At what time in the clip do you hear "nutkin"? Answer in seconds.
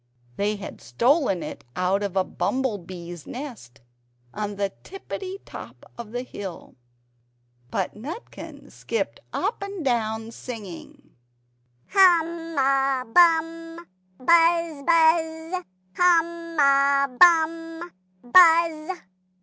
7.95-8.71